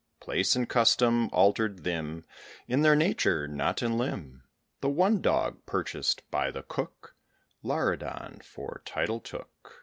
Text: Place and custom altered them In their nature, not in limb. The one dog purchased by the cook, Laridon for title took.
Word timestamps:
Place 0.19 0.55
and 0.55 0.67
custom 0.67 1.29
altered 1.31 1.83
them 1.83 2.25
In 2.67 2.81
their 2.81 2.95
nature, 2.95 3.47
not 3.47 3.83
in 3.83 3.99
limb. 3.99 4.41
The 4.79 4.89
one 4.89 5.21
dog 5.21 5.63
purchased 5.67 6.23
by 6.31 6.49
the 6.49 6.63
cook, 6.63 7.15
Laridon 7.61 8.41
for 8.43 8.81
title 8.83 9.19
took. 9.19 9.79